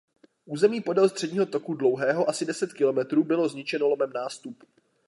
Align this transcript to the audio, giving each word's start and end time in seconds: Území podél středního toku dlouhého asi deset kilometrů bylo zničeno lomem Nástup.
Území 0.45 0.81
podél 0.81 1.09
středního 1.09 1.45
toku 1.45 1.73
dlouhého 1.73 2.29
asi 2.29 2.45
deset 2.45 2.73
kilometrů 2.73 3.23
bylo 3.23 3.49
zničeno 3.49 3.87
lomem 3.87 4.13
Nástup. 4.13 4.63